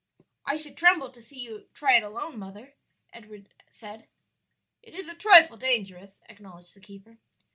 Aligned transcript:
"I 0.47 0.55
should 0.55 0.77
tremble 0.77 1.11
to 1.11 1.21
see 1.21 1.37
you 1.37 1.67
try 1.75 1.95
it 1.95 2.01
alone, 2.01 2.39
mother," 2.39 2.73
Edward 3.13 3.49
said. 3.69 4.07
"It 4.81 4.95
is 4.95 5.07
a 5.07 5.13
trifle 5.13 5.57
dangerous," 5.57 6.21
acknowledged 6.27 6.75
the 6.75 6.79
keeper. 6.79 7.19